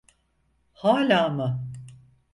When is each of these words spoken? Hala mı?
Hala 0.73 1.29
mı? 1.29 1.67